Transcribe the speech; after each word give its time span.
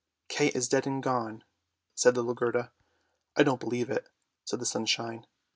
"Kay 0.29 0.47
is 0.47 0.67
dead 0.67 0.87
and 0.87 1.03
gone," 1.03 1.43
said 1.93 2.15
little 2.17 2.33
Gerda." 2.33 2.71
I 3.37 3.43
don't 3.43 3.59
believe 3.59 3.91
it," 3.91 4.09
said 4.45 4.59
the 4.59 4.65
sunshine. 4.65 5.27